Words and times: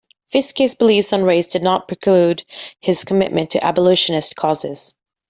Fiske's 0.31 0.73
beliefs 0.73 1.13
on 1.13 1.21
race 1.21 1.45
did 1.45 1.61
not 1.61 1.87
preclude 1.87 2.43
his 2.79 3.03
commitment 3.05 3.51
to 3.51 3.63
abolitionist 3.63 4.35
causes. 4.35 4.95